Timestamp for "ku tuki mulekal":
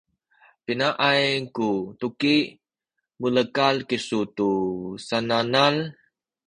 1.55-3.75